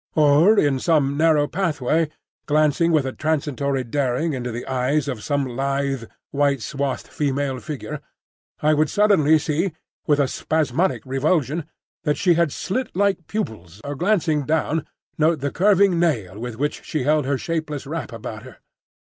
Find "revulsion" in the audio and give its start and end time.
11.05-11.65